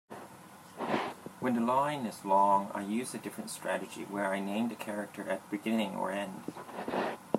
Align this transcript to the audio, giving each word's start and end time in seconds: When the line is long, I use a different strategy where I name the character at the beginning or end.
When 1.39 1.53
the 1.53 1.61
line 1.61 2.07
is 2.07 2.25
long, 2.25 2.71
I 2.73 2.81
use 2.81 3.13
a 3.13 3.19
different 3.19 3.51
strategy 3.51 4.01
where 4.05 4.33
I 4.33 4.39
name 4.39 4.69
the 4.69 4.75
character 4.75 5.29
at 5.29 5.43
the 5.47 5.57
beginning 5.57 5.95
or 5.95 6.09
end. 6.11 6.43